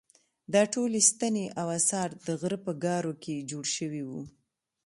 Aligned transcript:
دا 0.53 0.61
ټولې 0.73 0.99
ستنې 1.09 1.45
او 1.59 1.67
اثار 1.79 2.09
د 2.25 2.27
غره 2.39 2.57
په 2.65 2.71
ګارو 2.83 3.13
کې 3.23 3.45
جوړ 3.49 3.65
شوي 3.75 4.03
وو. 4.09 4.21